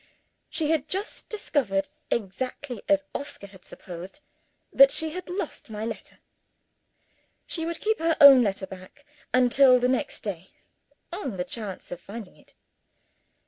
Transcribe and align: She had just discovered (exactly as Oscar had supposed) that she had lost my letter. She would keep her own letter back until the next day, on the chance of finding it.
She 0.49 0.71
had 0.71 0.87
just 0.87 1.29
discovered 1.29 1.89
(exactly 2.09 2.81
as 2.89 3.03
Oscar 3.13 3.45
had 3.45 3.63
supposed) 3.63 4.19
that 4.73 4.89
she 4.89 5.11
had 5.11 5.29
lost 5.29 5.69
my 5.69 5.85
letter. 5.85 6.17
She 7.45 7.67
would 7.67 7.79
keep 7.79 7.99
her 7.99 8.17
own 8.19 8.41
letter 8.41 8.65
back 8.65 9.05
until 9.31 9.79
the 9.79 9.87
next 9.87 10.21
day, 10.21 10.53
on 11.13 11.37
the 11.37 11.43
chance 11.45 11.91
of 11.91 12.01
finding 12.01 12.35
it. 12.35 12.55